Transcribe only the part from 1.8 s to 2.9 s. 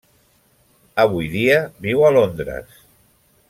viu a Londres.